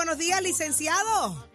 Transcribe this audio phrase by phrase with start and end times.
[0.00, 1.46] Buenos días, licenciado.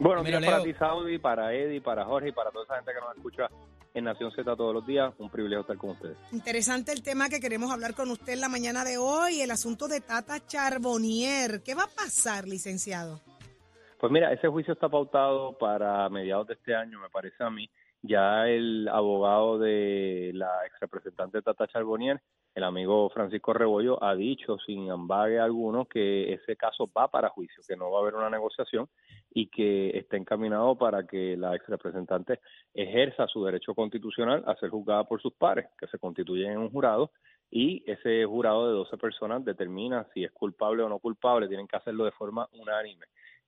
[0.00, 2.92] Buenos Mira, días para ti, Saudi, para Eddie, para Jorge y para toda esa gente
[2.94, 3.48] que nos escucha
[3.92, 5.12] en Nación Z todos los días.
[5.18, 6.16] Un privilegio estar con ustedes.
[6.32, 9.86] Interesante el tema que queremos hablar con usted en la mañana de hoy, el asunto
[9.86, 11.62] de Tata Charbonnier.
[11.62, 13.20] ¿Qué va a pasar, licenciado?
[14.00, 17.68] Pues mira, ese juicio está pautado para mediados de este año, me parece a mí.
[18.00, 22.18] Ya el abogado de la ex representante Tata Charbonnier,
[22.54, 27.62] el amigo Francisco Rebollo, ha dicho sin ambague alguno que ese caso va para juicio,
[27.66, 28.88] que no va a haber una negociación
[29.32, 32.40] y que está encaminado para que la ex representante
[32.72, 36.70] ejerza su derecho constitucional a ser juzgada por sus pares, que se constituyen en un
[36.70, 37.10] jurado
[37.50, 41.76] y ese jurado de 12 personas determina si es culpable o no culpable, tienen que
[41.76, 43.06] hacerlo de forma unánime.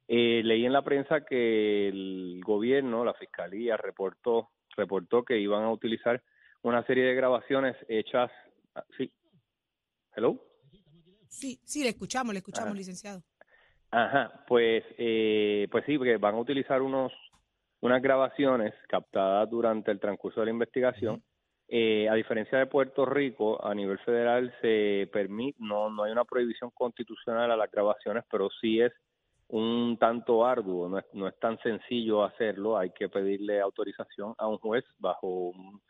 [0.09, 5.73] Eh, leí en la prensa que el gobierno, la fiscalía, reportó, reportó que iban a
[5.73, 6.23] utilizar
[6.63, 8.31] una serie de grabaciones hechas.
[8.77, 9.13] Ah, Sí.
[10.15, 10.41] Hello.
[11.29, 12.77] Sí, sí, le escuchamos, le escuchamos, Ah.
[12.77, 13.23] licenciado.
[13.91, 17.13] Ajá, pues, eh, pues sí, porque van a utilizar unos
[17.81, 21.23] unas grabaciones captadas durante el transcurso de la investigación.
[21.69, 26.25] Eh, a diferencia de Puerto Rico, a nivel federal se permite, no, no hay una
[26.25, 28.93] prohibición constitucional a las grabaciones, pero sí es
[29.49, 34.49] un tanto arduo, no es, no es tan sencillo hacerlo, hay que pedirle autorización a
[34.49, 35.83] un juez bajo un, un,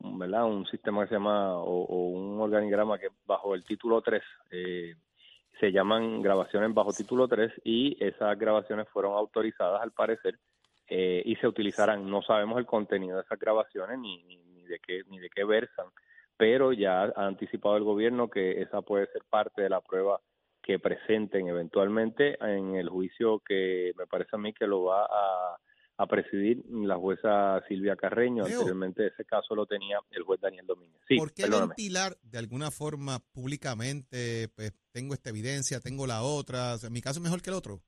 [0.00, 0.44] ¿verdad?
[0.44, 4.94] un sistema que se llama, o, o un organigrama que bajo el título 3, eh,
[5.60, 10.38] se llaman grabaciones bajo título 3 y esas grabaciones fueron autorizadas al parecer
[10.88, 12.08] eh, y se utilizarán.
[12.08, 15.44] No sabemos el contenido de esas grabaciones ni, ni, ni de qué ni de qué
[15.44, 15.86] versan,
[16.36, 20.20] pero ya ha anticipado el gobierno que esa puede ser parte de la prueba
[20.62, 25.56] que presenten eventualmente en el juicio que me parece a mí que lo va a,
[25.98, 28.44] a presidir la jueza Silvia Carreño.
[28.44, 28.60] Leo.
[28.60, 31.02] Anteriormente ese caso lo tenía el juez Daniel Domínguez.
[31.08, 31.74] Sí, ¿Por qué perdóname.
[31.76, 34.48] ventilar de alguna forma públicamente?
[34.54, 36.74] Pues tengo esta evidencia, tengo la otra.
[36.74, 37.80] o sea, mi caso es mejor que el otro.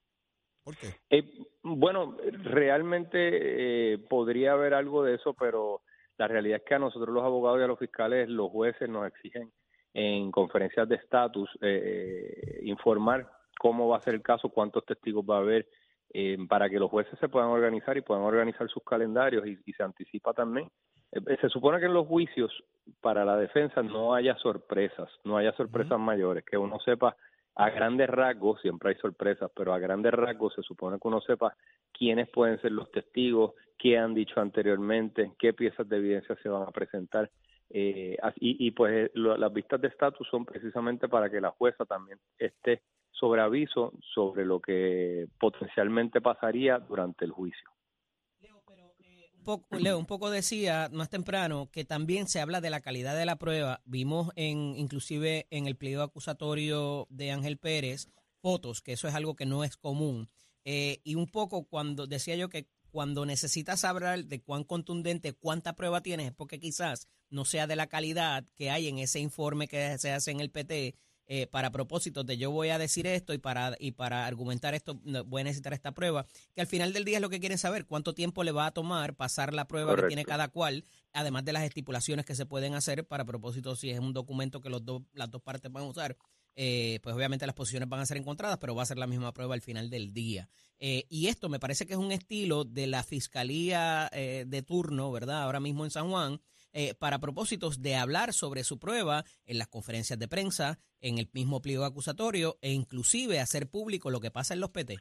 [0.65, 0.89] ¿Por qué?
[1.09, 1.25] Eh,
[1.63, 5.83] bueno, realmente eh, podría haber algo de eso, pero
[6.19, 9.07] la realidad es que a nosotros los abogados y a los fiscales, los jueces nos
[9.07, 9.53] exigen
[9.95, 15.37] en conferencias de estatus eh, informar cómo va a ser el caso, cuántos testigos va
[15.37, 15.69] a haber,
[16.13, 19.73] eh, para que los jueces se puedan organizar y puedan organizar sus calendarios y, y
[19.73, 20.69] se anticipa también.
[21.13, 22.53] Eh, se supone que en los juicios
[23.01, 27.17] para la defensa no haya sorpresas, no haya sorpresas mayores, que uno sepa
[27.57, 31.55] a grandes rasgos, siempre hay sorpresas, pero a grandes rasgos se supone que uno sepa
[31.93, 36.63] quiénes pueden ser los testigos, qué han dicho anteriormente, qué piezas de evidencia se van
[36.63, 37.31] a presentar.
[37.73, 41.51] Eh, y, y pues eh, lo- las vistas de estatus son precisamente para que la
[41.51, 42.83] jueza también esté
[43.13, 47.71] sobre aviso sobre lo que potencialmente pasaría durante el juicio.
[49.39, 53.17] Un poco, Leo, un poco decía más temprano que también se habla de la calidad
[53.17, 53.81] de la prueba.
[53.85, 58.09] Vimos en inclusive en el pliego acusatorio de Ángel Pérez
[58.43, 60.29] fotos, que eso es algo que no es común.
[60.65, 65.75] Eh, y un poco cuando decía yo que cuando necesitas hablar de cuán contundente, cuánta
[65.75, 69.69] prueba tienes, es porque quizás no sea de la calidad que hay en ese informe
[69.69, 70.95] que se hace en el PT
[71.33, 75.01] eh, para propósitos de yo voy a decir esto y para y para argumentar esto
[75.27, 77.87] voy a necesitar esta prueba, que al final del día es lo que quieren saber,
[77.87, 81.53] cuánto tiempo le va a tomar pasar la prueba que tiene cada cual, además de
[81.53, 85.03] las estipulaciones que se pueden hacer para propósito si es un documento que los dos
[85.13, 86.17] las dos partes van a usar.
[86.57, 89.33] eh, pues obviamente las posiciones van a ser encontradas, pero va a ser la misma
[89.33, 90.49] prueba al final del día.
[90.81, 95.13] Eh, y esto me parece que es un estilo de la fiscalía eh, de turno,
[95.13, 95.43] ¿verdad?
[95.43, 96.41] Ahora mismo en San Juan,
[96.73, 101.29] eh, para propósitos de hablar sobre su prueba en las conferencias de prensa, en el
[101.33, 104.99] mismo pliego acusatorio e inclusive hacer público lo que pasa en los PT.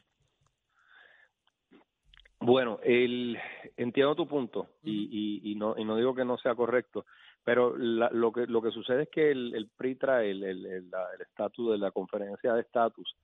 [2.42, 3.38] Bueno, el,
[3.76, 7.04] entiendo tu punto y, y, y no, y no digo que no sea correcto,
[7.44, 10.90] pero la- lo que lo que sucede es que el, el PRI trae el
[11.20, 13.14] estatus de la conferencia de estatus,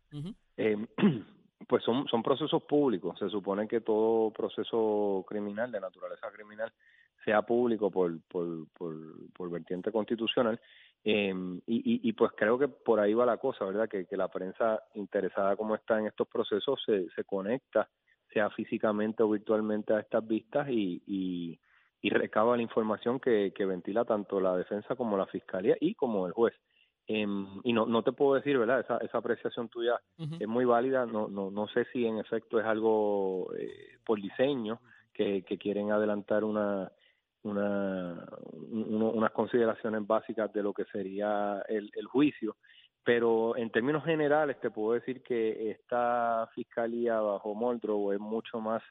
[0.58, 0.76] eh,
[1.66, 3.19] pues son, son procesos públicos.
[3.19, 6.70] Se supone que todo proceso criminal, de naturaleza criminal,
[7.26, 8.94] sea público por, por, por,
[9.34, 10.58] por vertiente constitucional.
[11.05, 11.34] Eh,
[11.67, 13.88] y, y, y pues creo que por ahí va la cosa, ¿verdad?
[13.88, 17.88] Que, que la prensa interesada como está en estos procesos se, se conecta,
[18.32, 21.58] sea físicamente o virtualmente a estas vistas y, y,
[22.00, 26.26] y recaba la información que, que ventila tanto la defensa como la fiscalía y como
[26.29, 26.55] el juez.
[27.08, 28.81] Em, y no, no te puedo decir, ¿verdad?
[28.81, 31.06] Esa, esa apreciación tuya es muy válida.
[31.06, 34.81] No, no, no sé si en efecto es algo eh, por diseño
[35.12, 36.90] que, que quieren adelantar una,
[37.46, 38.26] una,
[38.70, 42.56] unas consideraciones básicas de lo que sería el, el juicio.
[43.04, 48.82] Pero en términos generales te puedo decir que esta fiscalía bajo Moldrow es mucho más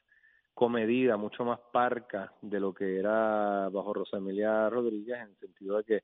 [0.54, 5.76] comedida, mucho más parca de lo que era bajo Rosa Emilia Rodríguez, en el sentido
[5.76, 6.00] de que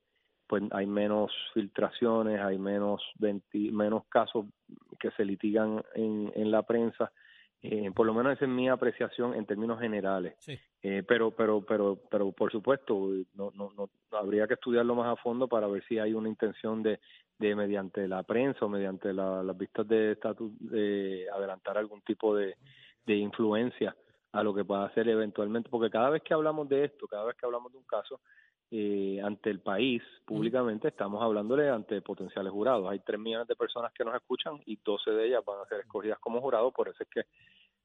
[0.46, 3.02] pues hay menos filtraciones, hay menos
[3.52, 4.44] menos casos
[5.00, 7.10] que se litigan en la prensa.
[7.64, 10.34] Eh, por lo menos esa es mi apreciación en términos generales.
[10.40, 10.58] Sí.
[10.82, 15.22] Eh, pero, pero, pero, pero por supuesto, no, no, no habría que estudiarlo más a
[15.22, 16.98] fondo para ver si hay una intención de,
[17.38, 22.34] de mediante la prensa o mediante la- las vistas de estatus de adelantar algún tipo
[22.34, 22.56] de,
[23.06, 23.94] de influencia
[24.32, 27.36] a lo que pueda hacer eventualmente, porque cada vez que hablamos de esto, cada vez
[27.36, 28.20] que hablamos de un caso
[28.70, 32.90] eh, ante el país públicamente, estamos hablándole ante potenciales jurados.
[32.90, 35.80] Hay tres millones de personas que nos escuchan y 12 de ellas van a ser
[35.80, 37.20] escogidas como jurados, por eso es que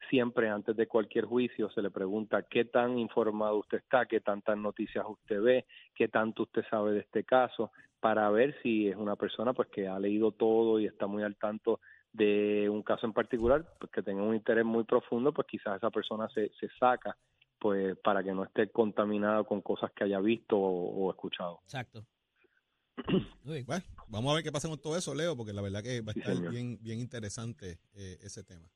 [0.09, 4.57] siempre antes de cualquier juicio se le pregunta qué tan informado usted está, qué tantas
[4.57, 5.65] noticias usted ve,
[5.95, 9.87] qué tanto usted sabe de este caso, para ver si es una persona pues que
[9.87, 11.79] ha leído todo y está muy al tanto
[12.13, 15.89] de un caso en particular, pues que tenga un interés muy profundo, pues quizás esa
[15.91, 17.17] persona se, se saca
[17.59, 21.59] pues para que no esté contaminada con cosas que haya visto o, o escuchado.
[21.63, 22.05] Exacto.
[23.45, 26.01] Uy, Bueno, vamos a ver qué pasa con todo eso, Leo, porque la verdad que
[26.01, 28.67] va a estar bien, bien interesante eh, ese tema.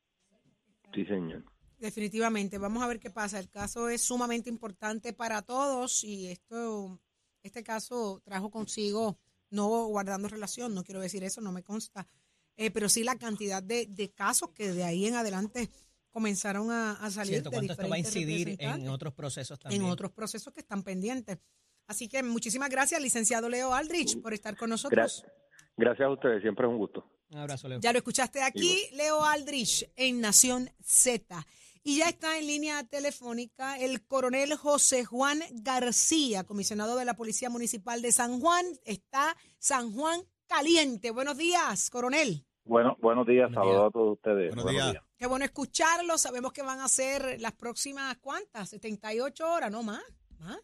[0.94, 1.44] Sí, señor.
[1.78, 3.40] Definitivamente, vamos a ver qué pasa.
[3.40, 7.02] El caso es sumamente importante para todos y esto,
[7.44, 9.18] este caso trajo consigo,
[9.50, 12.08] no guardando relación, no quiero decir eso, no me consta,
[12.56, 15.70] eh, pero sí la cantidad de, de casos que de ahí en adelante
[16.12, 19.82] comenzaron a, a salir Siento de cuánto esto va a incidir en otros procesos también.
[19.82, 21.40] en otros procesos que están pendientes.
[21.88, 25.24] Así que muchísimas gracias, licenciado Leo Aldrich, por estar con nosotros.
[25.26, 25.32] Gra-
[25.78, 27.06] gracias a ustedes, siempre es un gusto.
[27.32, 27.80] Un abrazo, Leo.
[27.80, 31.46] Ya lo escuchaste aquí, Leo Aldrich, en Nación Z.
[31.84, 37.50] Y ya está en línea telefónica el coronel José Juan García, comisionado de la Policía
[37.50, 38.66] Municipal de San Juan.
[38.86, 41.10] Está San Juan caliente.
[41.12, 42.46] Buenos días, coronel.
[42.66, 43.88] Bueno, buenos días, Buenos saludos días.
[43.88, 44.56] a todos ustedes.
[44.56, 44.96] Buenos días.
[45.18, 46.18] Qué bueno escucharlo.
[46.20, 48.70] Sabemos que van a ser las próximas, ¿cuántas?
[48.70, 50.04] 78 horas, no más.
[50.38, 50.60] más.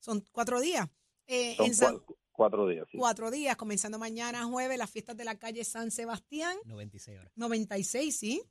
[0.00, 0.88] Son cuatro días.
[1.26, 2.98] Eh, Son en San- cua- cuatro días, sí.
[2.98, 6.56] cuatro días, comenzando mañana jueves, las fiestas de la calle San Sebastián.
[6.64, 7.32] 96 horas.
[7.34, 8.42] 96, sí.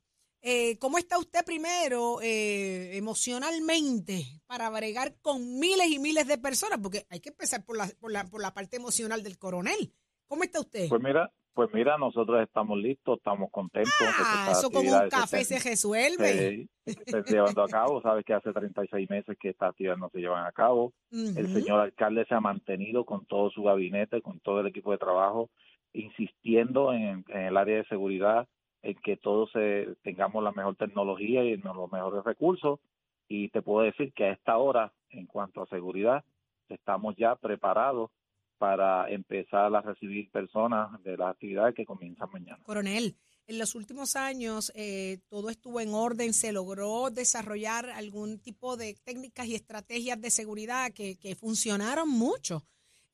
[0.42, 6.78] Eh, ¿Cómo está usted primero eh, emocionalmente para bregar con miles y miles de personas?
[6.80, 9.92] Porque hay que empezar por la, por la, por la parte emocional del coronel.
[10.26, 10.88] ¿Cómo está usted?
[10.88, 13.90] Pues mira, pues mira, nosotros estamos listos, estamos contentos.
[14.18, 16.68] ah, eso con un café se resuelve.
[16.84, 18.02] se, se llevando a cabo.
[18.02, 20.92] Sabes que hace 36 meses que estas actividades no se llevan a cabo.
[21.10, 24.98] El señor alcalde se ha mantenido con todo su gabinete, con todo el equipo de
[24.98, 25.48] trabajo,
[25.94, 28.46] insistiendo en, en el área de seguridad,
[28.82, 32.80] en que todos eh, tengamos la mejor tecnología y los mejores recursos.
[33.28, 36.22] Y te puedo decir que a esta hora, en cuanto a seguridad,
[36.68, 38.10] estamos ya preparados
[38.58, 42.62] para empezar a recibir personas de las actividades que comienzan mañana.
[42.62, 43.16] Coronel,
[43.46, 48.94] en los últimos años eh, todo estuvo en orden, se logró desarrollar algún tipo de
[49.04, 52.64] técnicas y estrategias de seguridad que, que funcionaron mucho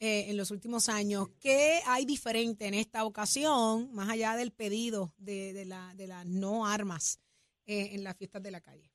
[0.05, 1.29] eh, en los últimos años.
[1.41, 6.27] ¿Qué hay diferente en esta ocasión, más allá del pedido de, de, la, de las
[6.27, 7.21] no armas
[7.67, 8.91] eh, en las fiestas de la calle?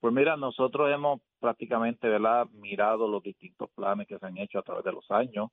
[0.00, 2.46] Pues mira, nosotros hemos prácticamente ¿verdad?
[2.50, 5.50] mirado los distintos planes que se han hecho a través de los años.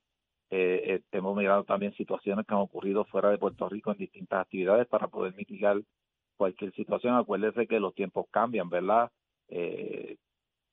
[0.52, 4.42] Eh, eh, hemos mirado también situaciones que han ocurrido fuera de Puerto Rico en distintas
[4.42, 5.82] actividades para poder mitigar
[6.38, 7.16] cualquier situación.
[7.16, 9.12] Acuérdese que los tiempos cambian, ¿verdad?
[9.50, 10.18] Eh,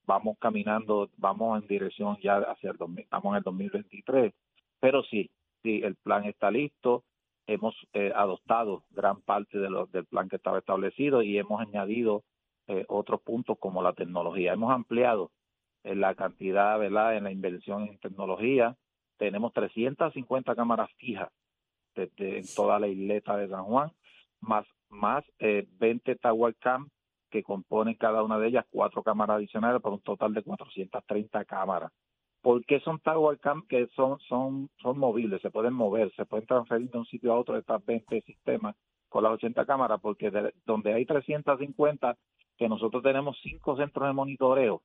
[0.06, 4.34] vamos caminando, vamos en dirección ya hacia el 2000, estamos en el 2023,
[4.80, 5.30] pero sí,
[5.62, 7.04] sí, el plan está listo.
[7.46, 12.24] Hemos eh, adoptado gran parte de lo- del plan que estaba establecido y hemos añadido
[12.68, 14.52] eh, otros puntos como la tecnología.
[14.52, 15.30] Hemos ampliado
[15.84, 18.76] eh, la cantidad, ¿verdad?, en la inversión en tecnología.
[19.18, 21.30] Tenemos 350 cámaras fijas
[21.94, 23.90] desde en toda la isleta de San Juan,
[24.40, 26.88] más, más eh, 20 Tower Cam
[27.30, 31.92] que componen cada una de ellas cuatro cámaras adicionales por un total de 430 cámaras.
[32.40, 36.46] ¿Por qué son Tower Cam que son, son, son movibles, se pueden mover, se pueden
[36.46, 38.76] transferir de un sitio a otro de estas 20 sistemas
[39.08, 40.00] con las 80 cámaras?
[40.00, 42.16] Porque de- donde hay 350
[42.56, 44.82] que nosotros tenemos cinco centros de monitoreo.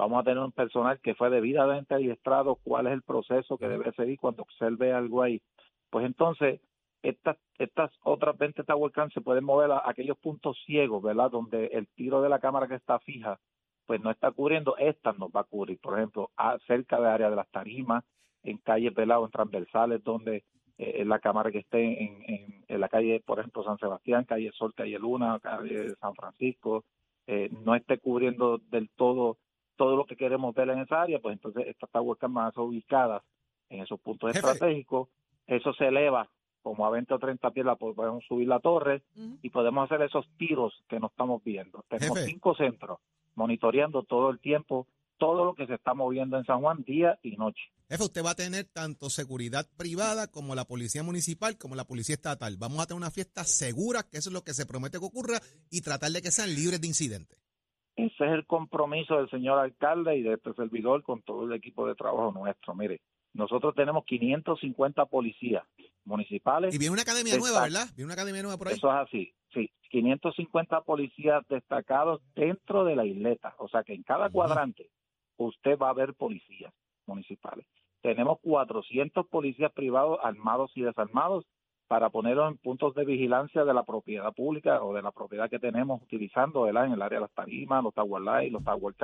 [0.00, 3.92] Vamos a tener un personal que fue debidamente adiestrado cuál es el proceso que debe
[3.92, 5.42] seguir cuando observe algo ahí.
[5.90, 6.58] Pues entonces,
[7.02, 11.30] estas, estas otras 20 Tower Cam se pueden mover a aquellos puntos ciegos, ¿verdad?
[11.30, 13.38] Donde el tiro de la cámara que está fija
[13.84, 15.78] pues no está cubriendo, esta nos va a cubrir.
[15.80, 18.02] Por ejemplo, a- cerca de área de las tarimas,
[18.42, 20.44] en calles velados, en transversales, donde
[20.78, 24.50] eh, la cámara que esté en, en, en la calle, por ejemplo, San Sebastián, calle
[24.52, 26.84] Sol, calle Luna, calle San Francisco,
[27.26, 29.36] eh, no esté cubriendo del todo
[29.80, 32.60] todo lo que queremos ver en esa área, pues entonces estas Tower van a ser
[32.60, 33.22] ubicadas
[33.70, 34.46] en esos puntos Jefe.
[34.46, 35.08] estratégicos.
[35.46, 36.28] Eso se eleva
[36.60, 39.02] como a 20 o 30 pies, la podemos subir la torre
[39.40, 41.82] y podemos hacer esos tiros que no estamos viendo.
[41.88, 42.30] Tenemos Jefe.
[42.30, 42.98] cinco centros
[43.36, 44.86] monitoreando todo el tiempo
[45.18, 47.62] todo lo que se está moviendo en San Juan día y noche.
[47.88, 52.16] Jefe, usted va a tener tanto seguridad privada como la policía municipal, como la policía
[52.16, 52.58] estatal.
[52.58, 55.40] Vamos a tener una fiesta segura, que eso es lo que se promete que ocurra,
[55.70, 57.49] y tratar de que sean libres de incidentes.
[57.96, 61.86] Ese es el compromiso del señor alcalde y de este servidor con todo el equipo
[61.86, 62.74] de trabajo nuestro.
[62.74, 63.00] Mire,
[63.32, 65.64] nosotros tenemos 550 policías
[66.04, 66.74] municipales.
[66.74, 67.62] Y viene una academia nueva.
[67.62, 67.86] ¿verdad?
[67.94, 68.74] Viene una academia nueva por ahí.
[68.74, 69.70] Eso es así, sí.
[69.90, 73.54] 550 policías destacados dentro de la isleta.
[73.58, 74.90] O sea que en cada cuadrante
[75.36, 76.72] usted va a ver policías
[77.06, 77.66] municipales.
[78.02, 81.44] Tenemos 400 policías privados armados y desarmados
[81.90, 85.58] para ponerlos en puntos de vigilancia de la propiedad pública o de la propiedad que
[85.58, 86.86] tenemos utilizando ¿verdad?
[86.86, 88.94] en el área de las tarimas, los Tower Light, los Tower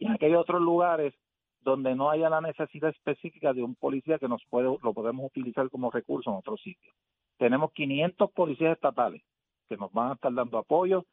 [0.00, 1.14] y en aquellos otros lugares
[1.60, 5.70] donde no haya la necesidad específica de un policía que nos puede, lo podemos utilizar
[5.70, 6.92] como recurso en otros sitios.
[7.38, 9.22] Tenemos 500 policías estatales
[9.68, 11.06] que nos van a estar dando apoyo,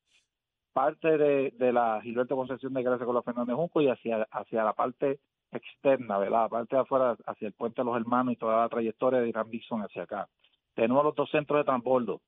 [0.74, 4.64] parte de, de la Gilberto Concepción de Gracia con la Fernández Junco y hacia, hacia
[4.64, 5.20] la parte
[5.52, 6.42] externa, ¿verdad?
[6.42, 9.30] La parte de afuera, hacia el Puente de los Hermanos y toda la trayectoria de
[9.30, 10.28] Irán Dixon hacia acá.
[10.76, 12.22] Tenemos los dos centros de transbordo,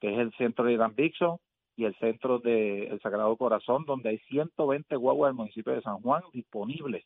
[0.00, 1.38] que es el centro de Irán Dixon
[1.76, 6.00] y el centro de El Sagrado Corazón, donde hay 120 guaguas del municipio de San
[6.00, 7.04] Juan disponibles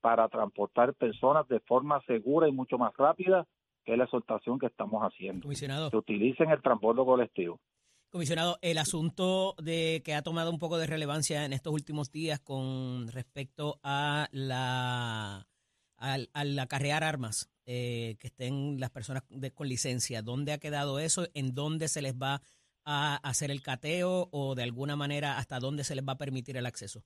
[0.00, 3.46] para transportar personas de forma segura y mucho más rápida,
[3.84, 5.42] que es la exhortación que estamos haciendo.
[5.42, 5.90] Comisionado.
[5.90, 7.60] Que utilicen el transbordo colectivo.
[8.10, 12.40] Comisionado, el asunto de que ha tomado un poco de relevancia en estos últimos días
[12.40, 15.46] con respecto a la
[15.96, 20.98] al, al acarrear armas, eh, que estén las personas de- con licencia, ¿dónde ha quedado
[20.98, 21.26] eso?
[21.34, 22.40] ¿En dónde se les va
[22.84, 26.56] a hacer el cateo o de alguna manera hasta dónde se les va a permitir
[26.56, 27.02] el acceso?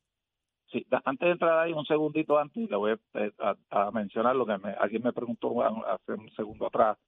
[0.72, 4.34] Sí, antes de entrar ahí, un segundito antes, le voy a, eh, a- a mencionar
[4.34, 6.98] lo que me- alguien me preguntó hace un segundo atrás,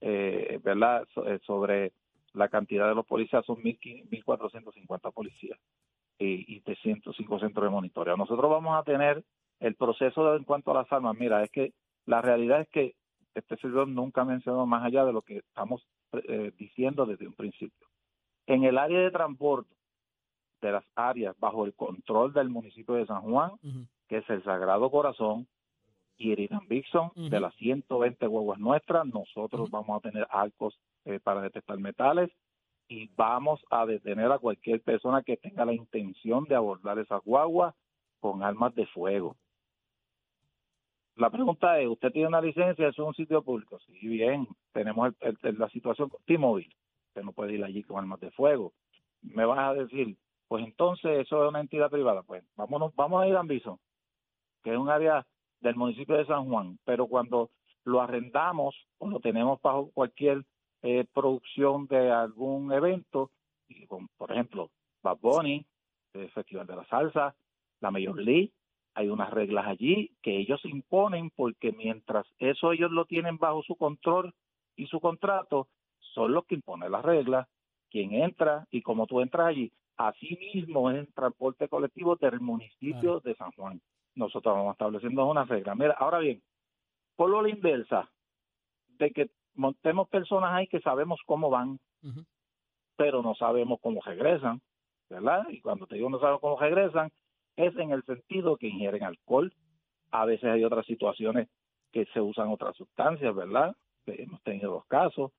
[0.00, 1.06] eh, ¿verdad?
[1.26, 1.92] Eh, sobre
[2.34, 5.58] la cantidad de los policías, son 1.500 1.450 policías
[6.18, 8.16] y, y 305 centros de monitoreo.
[8.16, 9.24] Nosotros vamos a tener
[9.60, 11.16] el proceso de- en cuanto a las armas.
[11.18, 11.72] Mira, es que
[12.06, 12.94] la realidad es que
[13.34, 17.34] este servidor nunca ha mencionado más allá de lo que estamos eh, diciendo desde un
[17.34, 17.86] principio.
[18.46, 19.74] En el área de transporte
[20.62, 23.52] de las áreas bajo el control del municipio de San Juan,
[24.08, 25.46] que es el Sagrado Corazón
[26.16, 27.28] y el Irán Bixon, Ujú.
[27.28, 32.30] de las 120 guaguas nuestras, nosotros vamos a tener arcos eh, para detectar metales
[32.88, 37.74] y vamos a detener a cualquier persona que tenga la intención de abordar esas guaguas
[38.20, 39.36] con armas de fuego.
[41.16, 42.88] La pregunta es, ¿usted tiene una licencia?
[42.88, 43.78] ¿Eso es un sitio público?
[43.80, 44.46] Sí, bien.
[44.72, 46.68] Tenemos el- el- la situación con T-Mobile.
[47.08, 48.72] Usted no puede ir allí con armas de fuego.
[49.22, 50.16] Me vas a decir,
[50.48, 52.22] pues entonces eso es una entidad privada.
[52.22, 53.80] Pues vámonos, vamos a ir a Ambiso,
[54.62, 55.26] que es un área
[55.60, 57.50] del municipio de San Juan, pero cuando
[57.84, 60.44] lo arrendamos o lo tenemos bajo cualquier
[60.82, 63.30] eh, producción de algún evento,
[63.68, 64.70] y por ejemplo,
[65.02, 65.66] Bad Bunny,
[66.34, 67.34] Festival de la Salsa,
[67.80, 68.52] la Major League,
[68.96, 73.76] hay unas reglas allí que ellos imponen porque mientras eso ellos lo tienen bajo su
[73.76, 74.34] control
[74.74, 75.68] y su contrato,
[76.00, 77.46] son los que imponen las reglas,
[77.90, 79.70] quien entra y como tú entras allí.
[79.98, 83.82] Así mismo es el transporte colectivo del municipio de San Juan.
[84.14, 85.74] Nosotros vamos estableciendo una regla.
[85.74, 86.42] Mira, ahora bien,
[87.16, 88.10] por lo la inversa,
[88.98, 91.78] de que montemos personas ahí que sabemos cómo van,
[92.96, 94.62] pero no sabemos cómo regresan,
[95.10, 95.46] ¿verdad?
[95.50, 97.10] Y cuando te digo no sabemos cómo regresan,
[97.56, 99.52] es en el sentido que ingieren alcohol.
[100.10, 101.48] A veces hay otras situaciones
[101.92, 103.74] que se usan otras sustancias, ¿verdad?
[104.06, 105.32] Hemos tenido dos casos.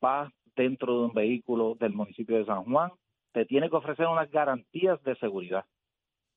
[0.00, 2.90] Vas dentro de un vehículo del municipio de San Juan,
[3.32, 5.64] te tiene que ofrecer unas garantías de seguridad.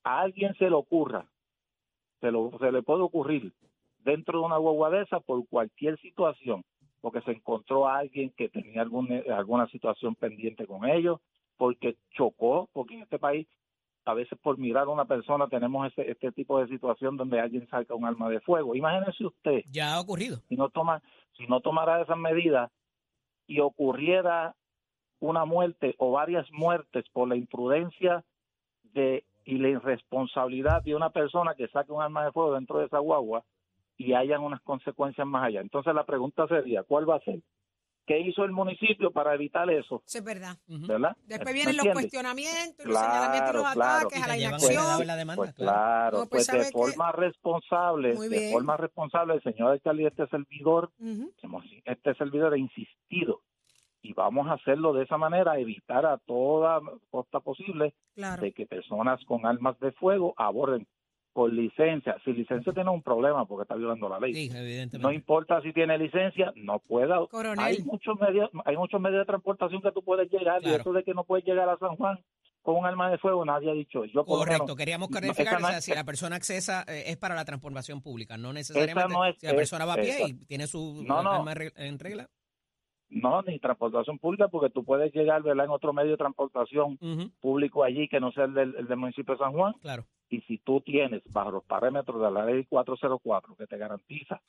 [0.04, 1.26] A alguien se le ocurra,
[2.22, 3.54] se, le puede ocurrir
[4.00, 6.64] dentro de una guagua esa por cualquier situación,
[7.02, 11.20] porque se encontró a alguien que tenía alguna situación pendiente con ellos,
[11.58, 13.48] porque chocó, porque en este país
[14.06, 17.68] a veces por mirar a una persona tenemos este, este tipo de situación donde alguien
[17.68, 18.76] saca un arma de fuego.
[18.76, 20.38] Imagínese usted Ya ha ocurrido.
[20.48, 21.02] si no toma
[21.38, 22.72] si no tomara esas medidas
[23.48, 24.56] y ocurriera
[25.20, 28.24] una muerte o varias muertes por la imprudencia
[28.94, 32.86] de y la irresponsabilidad de una persona que saque un arma de fuego dentro de
[32.86, 33.44] esa guagua
[33.98, 35.62] y hayan unas consecuencias más allá.
[35.62, 37.42] Entonces la pregunta sería, ¿cuál va a ser?
[38.06, 40.04] ¿Qué hizo el municipio para evitar eso?
[40.06, 40.58] Eso es verdad.
[40.68, 41.18] ¿Verdad?
[41.26, 41.94] Después ¿Me vienen los entiendes?
[42.04, 43.98] cuestionamientos, los Claro, señalamientos y los claro.
[44.00, 44.84] ataques Y a la inacción.
[45.02, 46.18] a la demanda, Pues claro.
[46.20, 50.28] No, pues, pues, ¿sabe de forma responsable, de forma responsable, el señor alcalde y este
[50.28, 50.92] servidor,
[51.86, 53.42] este servidor ha insistido
[54.02, 58.44] y vamos a hacerlo de esa manera, evitar a toda costa posible Claro.
[58.44, 60.88] de que personas con armas de fuego aborden
[61.36, 62.16] por licencia.
[62.24, 64.34] Si licencia tiene un problema porque está violando la ley.
[64.34, 65.16] Sí, No evidentemente.
[65.16, 67.18] importa si tiene licencia, no pueda.
[67.28, 67.60] Coronel.
[67.60, 70.80] Hay muchos medios, hay muchos medios de transportación que tú puedes llegar y Claro.
[70.82, 72.18] eso de que no puedes llegar a San Juan
[72.62, 74.06] con un arma de fuego nadie ha dicho.
[74.06, 77.18] Yo Correcto, menos, queríamos no, clarificar no o sea, si la persona accesa eh, es
[77.18, 80.12] para la transportación pública, no necesariamente no es- si la es- persona va a pie
[80.12, 81.32] esa- y tiene su No, no.
[81.34, 82.30] arma en regla.
[83.10, 85.66] No, ni transportación pública porque tú puedes llegar ¿verdad?
[85.66, 86.98] en otro medio de transportación
[87.42, 90.06] público allí que no sea el del, el del municipio de San Juan Claro.
[90.30, 94.42] Y si tú tienes bajo los parámetros de la ley 404 que te garantiza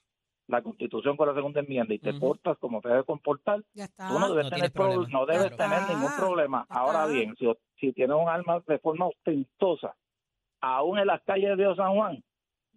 [0.48, 2.20] la constitución con la segunda enmienda y te Ujú.
[2.20, 4.08] portas como te debe comportar, Ya está.
[4.08, 5.56] tú no debes No tener problema, pro- no debes claro.
[5.56, 6.66] tener ningún Ah, problema.
[6.68, 7.46] ya Ahora bien, si,
[7.80, 9.96] si tienes un arma de forma ostentosa,
[10.60, 12.24] aún en las calles de San Juan,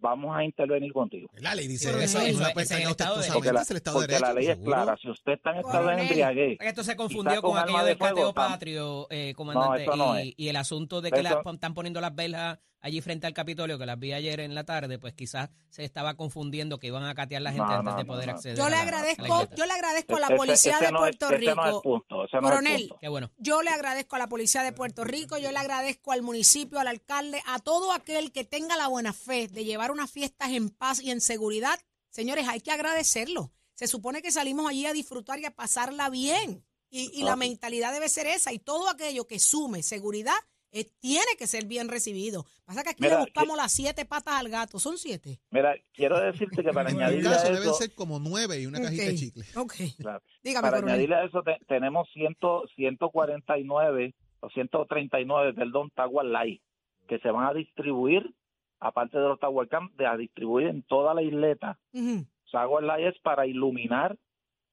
[0.00, 1.28] vamos a intervenir contigo.
[1.34, 2.30] La ley dice eso, es-
[2.70, 4.26] el Estado de Porque la, es el Estado de porque Derecho.
[4.26, 4.96] la ley es clara.
[5.00, 8.32] Si usted está en estado de embriaguez, Esto se confundió con con aquello del cateo
[8.32, 13.02] patrio, eh, comandante, no y, el asunto de que la- están poniendo las velas allí
[13.02, 16.78] frente al Capitolio, que las vi ayer en la tarde, pues quizás se estaba confundiendo
[16.78, 18.32] que iban a catear la gente No, antes no, de poder no.
[18.32, 20.92] acceder Yo le la- a la agradezco, yo le agradezco a la policía ese de
[20.92, 21.82] Puerto es Rico.
[21.82, 22.90] punto, Coronel.
[22.98, 23.30] Qué bueno.
[23.36, 26.88] Yo le agradezco a la policía de Puerto Rico, yo le agradezco al municipio, al
[26.88, 31.00] alcalde, a todo aquel que tenga la buena fe de llevar unas fiestas en paz
[31.02, 31.78] y en seguridad.
[32.10, 33.52] Señores, hay que agradecerlo.
[33.74, 36.64] Se supone que salimos allí a disfrutar y a pasarla bien.
[36.90, 38.52] Y, y la mentalidad debe ser esa.
[38.52, 40.34] Y todo aquello que sume seguridad
[40.72, 42.46] eh, tiene que ser bien recibido.
[42.64, 44.78] Pasa que aquí Mira, le buscamos las siete patas al gato.
[44.78, 45.40] Son siete.
[45.50, 48.80] Mira, quiero decirte que para añadirle a caso deben eso, ser como nueve y una
[48.80, 49.44] cajita de chicle.
[49.56, 49.74] Ok.
[49.98, 50.22] Claro.
[50.42, 50.94] Dígame, para coronel.
[50.94, 52.36] añadirle a eso te- tenemos 100,
[52.74, 55.90] 149 o 139, perdón,
[56.24, 56.62] Light,
[57.08, 58.34] que se van a distribuir,
[58.80, 61.78] aparte de los Tower Camp, de a distribuir en toda la isleta.
[61.92, 62.24] Ujú.
[62.50, 64.16] Tower Light es para iluminar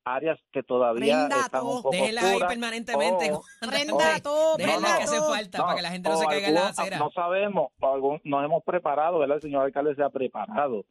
[0.06, 1.76] áreas que todavía Prenda están todo.
[1.78, 2.50] un poco Déjela ahí oscuras.
[2.50, 3.32] permanentemente.
[3.34, 6.48] o- Prenda todo, Déjenla prenda que hace falta para que la gente no, se caiga
[6.48, 6.98] en la acera.
[6.98, 9.36] No sabemos, algún- nos hemos preparado, ¿verdad?
[9.36, 10.86] El señor alcalde se ha preparado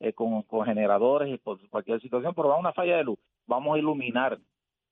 [0.00, 3.18] eh, con, con generadores y por cualquier situación, pero va una falla de luz.
[3.46, 4.38] Vamos a iluminar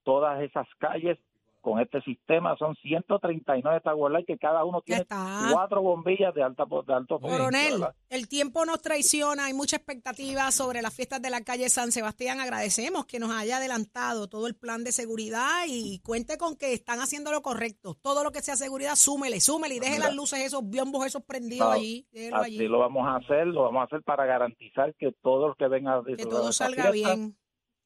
[0.04, 1.18] todas esas calles
[1.60, 2.56] con este sistema.
[2.56, 5.48] Son 139 Tower Light que cada uno tiene está.
[5.52, 7.18] cuatro bombillas de, alta, de alto.
[7.20, 7.94] Coronel, ¿verdad?
[8.08, 12.40] el tiempo nos traiciona, hay mucha expectativa sobre las fiestas de la calle San Sebastián.
[12.40, 17.00] Agradecemos que nos haya adelantado todo el plan de seguridad y cuente con que están
[17.00, 17.96] haciendo lo correcto.
[18.02, 20.06] Todo lo que sea seguridad, súmele, súmele y deje Mira.
[20.06, 22.06] las luces, esos biombos, esos prendidos No, allí.
[22.12, 22.68] Así allí.
[22.68, 26.00] lo vamos a hacer, lo vamos a hacer para garantizar que todos los que vengan
[26.00, 27.36] a Que todo salga fiesta, bien.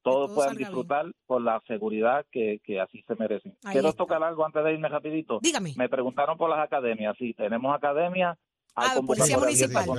[0.04, 0.68] Todos todo puedan salga bien.
[0.68, 3.56] disfrutar con la seguridad que, que así se merecen.
[3.64, 3.98] Ahí Quiero está.
[4.04, 5.40] tocar algo antes de irme rapidito.
[5.42, 5.74] Dígame.
[5.76, 7.16] Me preguntaron por las academias.
[7.18, 8.38] Sí, tenemos academias.
[8.76, 9.84] hay Ah, Policía Municipal.
[9.86, 9.98] Por.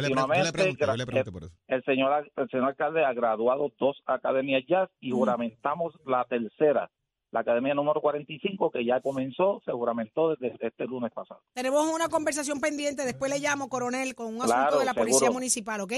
[1.67, 5.15] El señor, el señor alcalde ha graduado dos academias ya y Mm.
[5.15, 6.89] juramentamos la tercera,
[7.31, 11.41] la academia número 45, que ya comenzó, se juramentó desde este lunes pasado.
[11.53, 15.31] Tenemos una conversación pendiente, después le llamo, coronel, con un asunto de la Policía.
[15.31, 15.93] Municipal, ¿ok?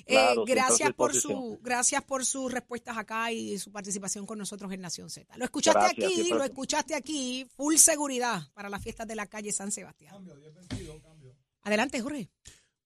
[0.00, 4.72] Eh, Claro, gracias por su gracias por sus respuestas acá y su participación con nosotros
[4.72, 5.36] en Nación Z.
[5.36, 6.38] Lo escuchaste Gracias, aquí, siempre.
[6.38, 10.14] lo escuchaste aquí, full seguridad para las fiestas de la calle San Sebastián.
[11.62, 12.28] Adelante, Jorge.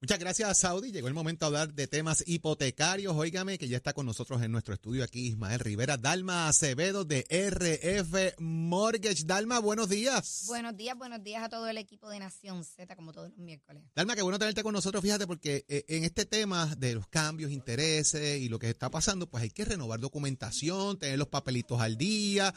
[0.01, 0.93] Muchas gracias, Saudi.
[0.93, 3.17] Llegó el momento de hablar de temas hipotecarios.
[3.17, 7.27] Óigame que ya está con nosotros en nuestro estudio aquí Ismael Rivera, Dalma Acevedo de
[7.29, 9.25] RF Mortgage.
[9.25, 10.45] Dalma, buenos días.
[10.47, 13.83] Buenos días, buenos días a todo el equipo de Nación Z, como todos los miércoles.
[13.97, 17.51] Dalma, qué bueno tenerte con nosotros, fíjate, porque eh, en este tema de los cambios,
[17.51, 21.99] intereses y lo que está pasando, pues hay que renovar documentación, tener los papelitos al
[21.99, 22.55] día.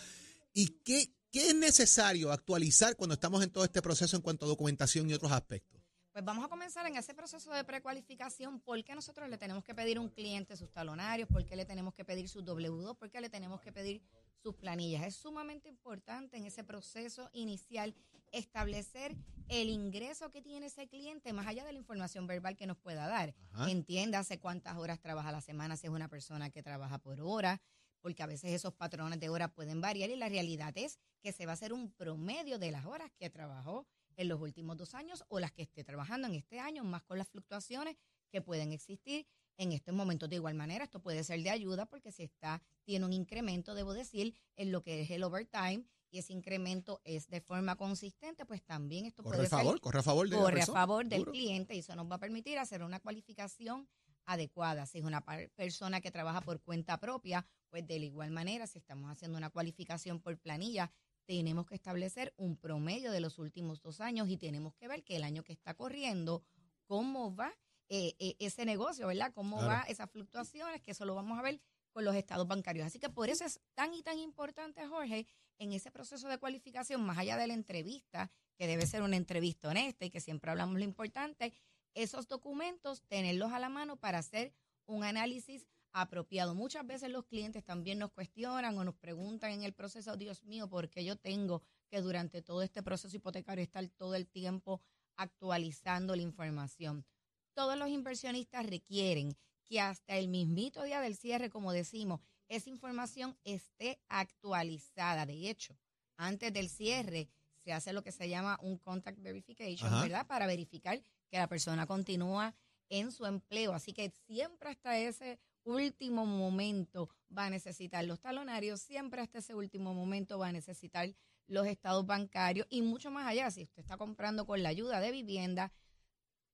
[0.53, 4.49] ¿Y qué, qué es necesario actualizar cuando estamos en todo este proceso en cuanto a
[4.49, 5.80] documentación y otros aspectos?
[6.13, 8.59] Pues vamos a comenzar en ese proceso de precualificación.
[8.59, 11.29] ¿Por qué nosotros le tenemos que pedir a un cliente sus talonarios?
[11.29, 12.97] ¿Por qué le tenemos que pedir sus W2?
[12.97, 14.01] ¿Por qué le tenemos que pedir
[14.43, 15.03] sus planillas?
[15.03, 17.95] Es sumamente importante en ese proceso inicial
[18.33, 19.15] establecer
[19.47, 23.07] el ingreso que tiene ese cliente más allá de la información verbal que nos pueda
[23.07, 23.33] dar.
[23.53, 23.71] Ajá.
[23.71, 27.61] Entiéndase cuántas horas trabaja a la semana, si es una persona que trabaja por hora,
[28.01, 31.45] porque a veces esos patrones de horas pueden variar y la realidad es que se
[31.45, 33.87] va a hacer un promedio de las horas que trabajó
[34.21, 37.17] en los últimos dos años o las que esté trabajando en este año, más con
[37.17, 37.97] las fluctuaciones
[38.29, 39.25] que pueden existir
[39.57, 40.29] en estos momentos.
[40.29, 43.93] De igual manera, esto puede ser de ayuda porque si está, tiene un incremento, debo
[43.93, 48.61] decir, en lo que es el overtime y ese incremento es de forma consistente, pues
[48.63, 50.79] también esto Corre puede a favor, ser corre a favor de corre a persona.
[50.79, 51.31] favor del Seguro.
[51.31, 53.87] cliente y eso nos va a permitir hacer una cualificación
[54.25, 54.85] adecuada.
[54.85, 55.21] Si es una
[55.55, 59.49] persona que trabaja por cuenta propia, pues de la igual manera, si estamos haciendo una
[59.49, 60.91] cualificación por planilla,
[61.37, 65.15] tenemos que establecer un promedio de los últimos dos años y tenemos que ver que
[65.15, 66.43] el año que está corriendo,
[66.83, 67.53] cómo va
[67.87, 69.31] eh, eh, ese negocio, ¿verdad?
[69.33, 69.69] Cómo Claro.
[69.71, 71.61] va esas fluctuaciones, que eso lo vamos a ver
[71.93, 72.85] con los estados bancarios.
[72.85, 75.25] Así que por eso es tan y tan importante, Jorge,
[75.57, 79.69] en ese proceso de cualificación, más allá de la entrevista, que debe ser una entrevista
[79.69, 81.53] honesta y que siempre hablamos lo importante,
[81.93, 84.53] esos documentos, tenerlos a la mano para hacer
[84.85, 86.55] un análisis apropiado.
[86.55, 90.67] Muchas veces los clientes también nos cuestionan o nos preguntan en el proceso, Dios mío,
[90.69, 94.81] ¿por qué yo tengo que durante todo este proceso hipotecario estar todo el tiempo
[95.15, 97.05] actualizando la información?
[97.53, 99.35] Todos los inversionistas requieren
[99.67, 105.25] que hasta el mismito día del cierre, como decimos, esa información esté actualizada.
[105.25, 105.77] De hecho,
[106.17, 110.03] antes del cierre se hace lo que se llama un contact verification, Ajá.
[110.03, 110.27] ¿verdad?
[110.27, 112.53] Para verificar que la persona continúa
[112.91, 113.73] en su empleo.
[113.73, 119.55] Así que siempre hasta ese último momento va a necesitar los talonarios, siempre hasta ese
[119.55, 121.09] último momento va a necesitar
[121.47, 125.11] los estados bancarios y mucho más allá, si usted está comprando con la ayuda de
[125.11, 125.71] vivienda,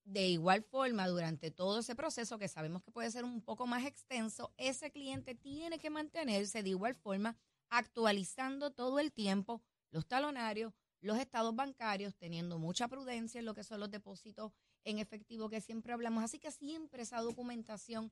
[0.05, 3.85] de igual forma, durante todo ese proceso, que sabemos que puede ser un poco más
[3.85, 7.35] extenso, ese cliente tiene que mantenerse de igual forma
[7.69, 13.63] actualizando todo el tiempo los talonarios, los estados bancarios, teniendo mucha prudencia en lo que
[13.63, 14.53] son los depósitos
[14.87, 16.23] en efectivo que siempre hablamos.
[16.23, 18.11] Así que siempre esa documentación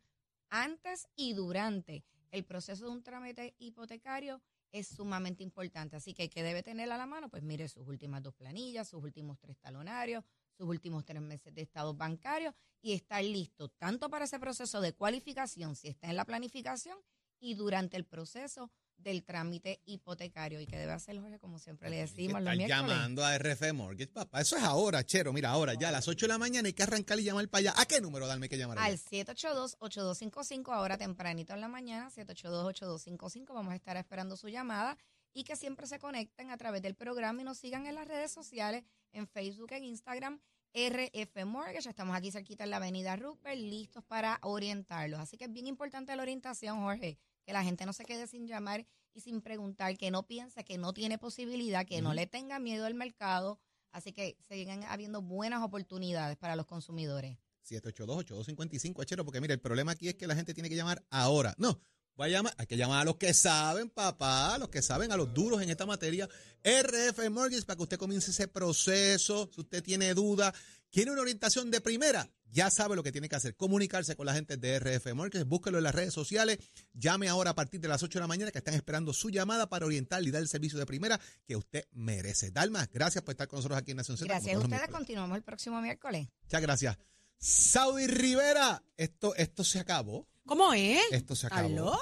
[0.49, 4.41] antes y durante el proceso de un trámite hipotecario
[4.73, 5.95] es sumamente importante.
[5.95, 7.29] Así que, ¿qué debe tener a la mano?
[7.29, 10.25] Pues mire sus últimas dos planillas, sus últimos tres talonarios,
[10.57, 14.93] sus últimos tres meses de estados bancarios y estar listo tanto para ese proceso de
[14.93, 16.97] cualificación, si está en la planificación,
[17.45, 20.59] y durante el proceso del trámite hipotecario.
[20.59, 21.37] ¿Y qué debe hacer, Jorge?
[21.37, 22.67] Como siempre le decimos miércoles.
[22.67, 24.41] llamando a RF Mortgage, papá.
[24.41, 25.31] Eso es ahora, chero.
[25.31, 27.59] Mira, ahora ya a las 8 de la mañana hay que arrancar y llamar para
[27.59, 27.73] allá.
[27.77, 28.79] ¿A qué número darme que llamar?
[28.79, 33.53] Al 782-8255, ahora tempranito en la mañana, 782-8255.
[33.53, 34.97] Vamos a estar esperando su llamada
[35.33, 38.31] y que siempre se conecten a través del programa y nos sigan en las redes
[38.31, 40.39] sociales, en Facebook, en Instagram,
[40.73, 41.89] RF Mortgage.
[41.89, 45.19] Estamos aquí cerquita en la avenida Rupert, listos para orientarlos.
[45.19, 48.47] Así que es bien importante la orientación, Jorge, que la gente no se quede sin
[48.47, 52.59] llamar y sin preguntar, que no piense que no tiene posibilidad, que no le tenga
[52.59, 53.59] miedo al mercado.
[53.91, 57.37] Así que sigan habiendo buenas oportunidades para los consumidores.
[57.65, 61.55] 782-8255, chero, porque mira, el problema aquí es que la gente tiene que llamar ahora.
[61.57, 61.79] No,
[62.19, 65.11] va a llamar, hay que llamar a los que saben, papá, a los que saben,
[65.11, 66.29] a los duros en esta materia.
[66.63, 69.49] RF Mortgage, para que usted comience ese proceso.
[69.53, 70.53] Si usted tiene duda,
[70.91, 73.55] quiere una orientación de primera, ya sabe lo que tiene que hacer.
[73.55, 76.57] Comunicarse con la gente de RF Mortgage, búsquelo en las redes sociales.
[76.93, 79.67] Llame ahora a partir de las 8 de la mañana, que están esperando su llamada
[79.67, 82.51] para orientarle y dar el servicio de primera que usted merece.
[82.51, 84.27] Dalma, gracias por estar con nosotros aquí en Nación Z.
[84.27, 84.87] Gracias a ustedes.
[84.89, 86.27] Continuamos el próximo miércoles.
[86.43, 86.97] Muchas gracias.
[87.37, 90.27] Saudi Rivera, esto, esto se acabó.
[90.45, 91.01] ¿Cómo es?
[91.11, 91.69] Esto se ¿Estás acabó.
[91.75, 91.99] loco?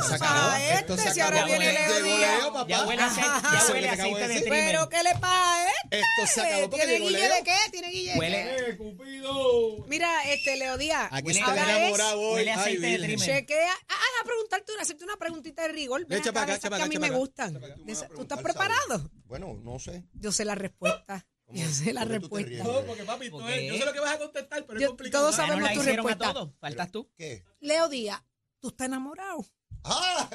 [0.00, 0.54] Esto se acabó.
[0.56, 2.38] este, Esto se si ahora viene Leo Llegó Díaz.
[2.40, 2.68] Leo, papá.
[2.68, 4.42] Ya huele aceite, Eso ya es lo huele que acabo aceite de de decir.
[4.50, 4.66] trimen.
[4.66, 6.00] ¿Pero qué le pasa a este?
[6.00, 7.34] Esto se acabó porque ¿Tiene llegó guille Leo.
[7.36, 7.56] de qué?
[7.70, 9.84] ¿Tiene guille de Huele- qué?
[9.88, 11.08] Mira, este, Leo Díaz.
[11.12, 12.34] Aquí Huele- está ahora enamorado hoy.
[12.34, 13.18] huele Ay, aceite de Virgen.
[13.20, 13.72] Chequea.
[13.88, 16.06] Ah, a preguntarte una, hacerte una preguntita de rigor.
[16.06, 17.14] Ven Echa acá, para acá, de esas echa para que a acá, mí me para
[17.14, 17.18] acá.
[17.18, 17.52] gustan.
[17.54, 19.10] Tú me vas a De esas- ¿Tú preguntar, estás preparado?
[19.26, 20.04] Bueno, no sé.
[20.14, 21.24] Yo sé la respuesta.
[21.54, 22.64] Yo sé la ¿Por qué respuesta.
[22.64, 25.24] No, porque papi, tú yo sé lo que vas a contestar, pero Yo- es complicado.
[25.24, 26.34] todos sabemos tu respuesta.
[26.60, 27.10] Faltas tú.
[27.16, 27.44] ¿Qué?
[27.60, 28.22] Leo Díaz,
[28.60, 29.44] ¿tú estás enamorado?
[29.84, 30.28] ¡Ah!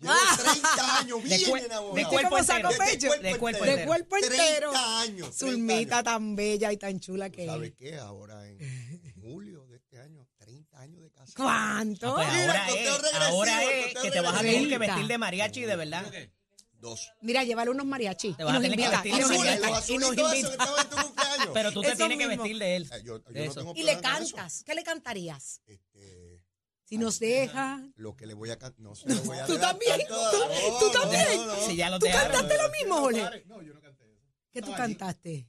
[0.00, 0.36] Llevo Ah.
[0.42, 1.94] 30 años bien cue- enamorado.
[1.94, 2.84] de cuerpo ¿Cómo saco entero.
[2.90, 3.22] pecho?
[3.22, 3.86] De cuerpo De entero.
[3.86, 4.70] cuerpo entero.
[4.72, 5.36] 30 años.
[5.36, 6.04] 30 Zulmita años.
[6.04, 7.76] tan bella y tan chula ¿Tú que ¿Sabes es.
[7.76, 7.98] qué?
[7.98, 11.32] Ahora en julio de este año, 30 años de casa.
[11.36, 12.14] ¿Cuánto?
[12.16, 14.60] Pues Mira, ahora conteo es, regresivo, ahora es conteo que te vas a tener que
[14.60, 14.86] regresivo.
[14.88, 16.12] vestir de mariachi, de verdad.
[16.82, 17.12] Dos.
[17.20, 18.36] Mira, llévale unos mariachis.
[18.36, 19.94] Te vas a tener que vestir de mariachi.
[19.94, 20.66] Y nos invita.
[21.54, 22.42] Pero tú te Eso tienes que mismo.
[22.42, 22.82] vestir de él.
[22.92, 23.60] Eh, yo, yo De no eso.
[23.60, 24.36] tengo Y le problema con eso.
[24.36, 24.64] cantas.
[24.64, 25.60] ¿Qué le cantarías?
[25.66, 26.42] Este,
[26.84, 27.80] Si nos deja.
[27.94, 28.80] lo que le voy a cantar.
[28.80, 31.36] No sé, lo voy a Tú adelantar también, tú- No, tú no, también.
[31.36, 31.66] no, no.
[31.68, 32.32] Si ya lo ¿Tú dejaron.
[32.32, 33.44] cantaste lo mismo, Jorge?
[33.46, 34.20] No, yo no canté eso.
[34.50, 34.94] ¿Qué tú Estaba allí.
[34.96, 35.48] cantaste?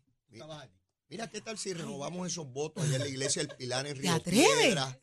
[1.10, 4.02] Mira, ¿qué tal si renovamos esos votos allá en la iglesia del Pilar en ¿Te
[4.02, 4.48] Río atreves?
[4.62, 5.00] Piedra?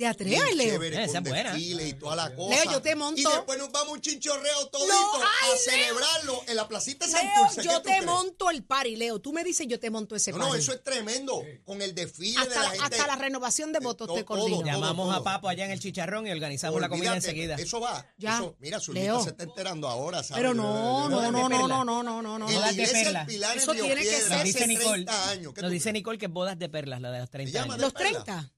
[0.00, 0.70] ¿Te atreves, Bien Leo?
[0.72, 1.52] chévere, Esa con es buena.
[1.52, 2.54] desfile y toda la cosa.
[2.54, 3.20] Leo, yo te monto.
[3.20, 5.58] Y después nos vamos un chinchorreo todito No, ay, a Leo.
[5.62, 7.60] celebrarlo en la placita de Leo, Santurce.
[7.60, 8.04] ¿Qué yo tú te crees?
[8.06, 9.18] monto el party, Leo.
[9.18, 10.52] Tú me dices, yo te monto ese No, party.
[10.52, 11.42] no, eso es tremendo.
[11.66, 12.84] Con el desfile de hasta, la la, gente.
[12.96, 14.56] hasta la renovación de de votos todo, te coordino.
[14.60, 14.64] todo.
[14.66, 15.24] Llamamos a todo.
[15.24, 17.56] Papo allá en el chicharrón y organizamos la comida Olvídate, enseguida.
[17.56, 18.06] Eso va.
[18.16, 18.36] Ya.
[18.36, 19.22] Eso, mira, Zulmita Leo.
[19.22, 20.40] se está enterando ahora, ¿sabes?
[20.42, 22.46] Pero no, no, no, no, no, no, no, no, no.
[22.48, 23.18] En la Bodas de iglesia perla.
[23.18, 25.52] del Pilar Eso Río tiene que Piedra ser- Nos hace dice Nicole, 30 años.
[25.54, 25.92] ¿Qué nos dice crees?
[25.92, 27.82] Nicole que es bodas de perlas, la de los 30 llaman años.
[27.82, 28.24] Los perla?
[28.24, 28.52] 30.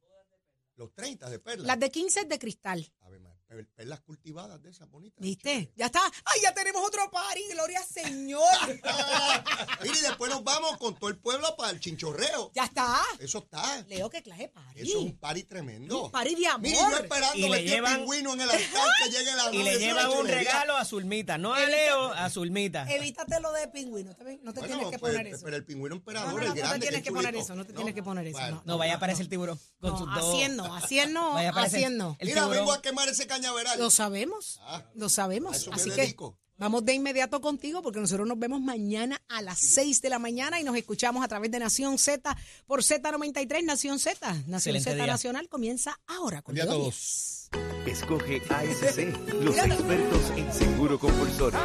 [0.76, 1.66] Los 30 de perla.
[1.66, 2.92] Las de 15 es de cristal.
[3.74, 5.20] Perlas cultivadas de esas bonitas.
[5.20, 5.72] ¿Viste?
[5.76, 6.00] Ya está.
[6.24, 7.42] ¡Ay, ya tenemos otro party!
[7.52, 8.42] ¡Gloria al Señor!
[9.82, 12.50] Mira, y después nos vamos con todo el pueblo para el chinchorreo.
[12.54, 13.02] ¡Ya está!
[13.18, 13.82] Eso está.
[13.88, 14.80] Leo, ¿qué clase party?
[14.80, 16.04] Eso es un party tremendo.
[16.04, 16.60] Un party de amor.
[16.62, 20.10] Mira, yo esperando vestido llevan- pingüino en el altar que llegue la Y le llevan
[20.10, 22.90] un regalo a Zulmita, no a Leo, a Zulmita.
[22.90, 24.10] Evítate lo de pingüino.
[24.10, 25.44] No te Bueno, tienes que pues, poner eso.
[25.44, 27.66] Pero el pingüino No, emperador, no, no, el no te tienes que poner eso, no
[27.66, 28.62] te tienes que poner eso.
[28.64, 30.42] No, vaya a aparecer el tiburón con sus dos.
[30.42, 30.50] es
[31.90, 32.16] no.
[32.18, 33.78] el Mira, vengo a quemar ese cañaveral.
[33.78, 35.68] Lo sabemos, Ah, lo sabemos.
[35.72, 36.38] Así que dedico.
[36.58, 40.60] vamos de inmediato contigo porque nosotros nos vemos mañana a las 6 de la mañana
[40.60, 44.16] y nos escuchamos a través de Nación Z por Z93, Nación Z.
[44.46, 45.06] Nación Excelente Z día.
[45.06, 47.48] Nacional comienza ahora con día todos.
[47.86, 51.58] Escoge ASC, los expertos en seguro compulsorio.